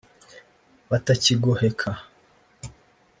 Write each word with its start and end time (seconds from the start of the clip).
batakigoheka 0.89 1.91